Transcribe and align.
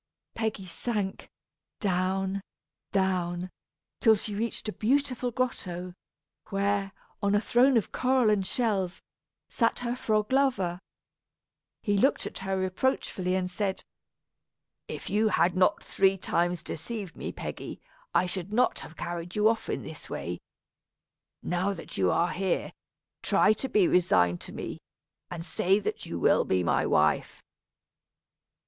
Peggy 0.33 0.65
sank 0.65 1.29
down, 1.79 2.41
down 2.91 3.51
until 3.99 4.15
she 4.15 4.33
reached 4.33 4.67
a 4.67 4.73
beautiful 4.73 5.29
grotto, 5.29 5.93
where, 6.49 6.91
on 7.21 7.35
a 7.35 7.39
throne 7.39 7.77
of 7.77 7.91
coral 7.91 8.31
and 8.31 8.43
shells, 8.43 9.03
sat 9.47 9.77
her 9.85 9.95
frog 9.95 10.33
lover. 10.33 10.79
He 11.83 11.99
looked 11.99 12.25
at 12.25 12.39
her 12.39 12.57
reproachfully, 12.57 13.35
and 13.35 13.47
said: 13.51 13.83
"If 14.87 15.07
you 15.11 15.27
had 15.27 15.55
not 15.55 15.83
three 15.83 16.17
times 16.17 16.63
deceived 16.63 17.15
me, 17.15 17.31
Peggy, 17.31 17.79
I 18.11 18.25
should 18.25 18.51
not 18.51 18.79
have 18.79 18.97
carried 18.97 19.35
you 19.35 19.47
off 19.47 19.69
in 19.69 19.83
this 19.83 20.09
way. 20.09 20.39
Now 21.43 21.73
that 21.73 21.95
you 21.95 22.09
are 22.09 22.31
here, 22.31 22.73
try 23.21 23.53
to 23.53 23.69
be 23.69 23.87
resigned 23.87 24.41
to 24.41 24.51
me, 24.51 24.79
and 25.29 25.45
say 25.45 25.77
that 25.77 26.07
you 26.07 26.17
will 26.19 26.43
be 26.43 26.63
my 26.63 26.87
wife." 26.87 27.43